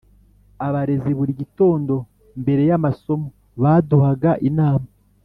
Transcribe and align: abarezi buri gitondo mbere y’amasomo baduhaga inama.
abarezi 0.67 1.11
buri 1.17 1.31
gitondo 1.41 1.93
mbere 2.41 2.61
y’amasomo 2.69 3.27
baduhaga 3.61 4.31
inama. 4.49 4.87